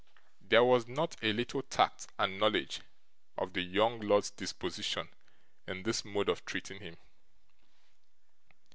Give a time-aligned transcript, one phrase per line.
[0.41, 2.81] There was not a little tact and knowledge
[3.37, 5.09] of the young lord's disposition
[5.67, 6.97] in this mode of treating him.